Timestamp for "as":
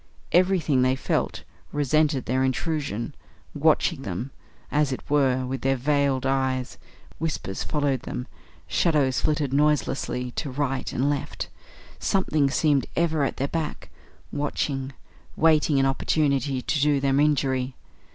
4.71-4.91